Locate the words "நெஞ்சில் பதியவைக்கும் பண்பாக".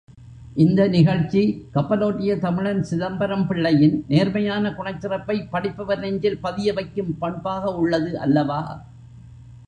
5.99-7.73